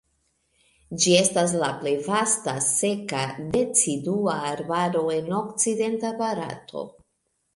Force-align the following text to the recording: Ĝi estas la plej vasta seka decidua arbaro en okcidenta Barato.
Ĝi 1.01 1.11
estas 1.17 1.51
la 1.63 1.67
plej 1.81 1.91
vasta 2.05 2.55
seka 2.69 3.19
decidua 3.57 4.37
arbaro 4.53 5.05
en 5.19 5.29
okcidenta 5.43 6.13
Barato. 6.23 6.87